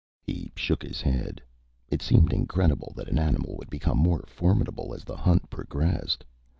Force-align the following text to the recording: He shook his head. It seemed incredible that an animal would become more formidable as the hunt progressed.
He 0.23 0.51
shook 0.55 0.81
his 0.81 0.99
head. 0.99 1.43
It 1.91 2.01
seemed 2.01 2.33
incredible 2.33 2.91
that 2.95 3.07
an 3.07 3.19
animal 3.19 3.55
would 3.57 3.69
become 3.69 3.99
more 3.99 4.23
formidable 4.25 4.95
as 4.95 5.03
the 5.03 5.15
hunt 5.15 5.47
progressed. 5.51 6.25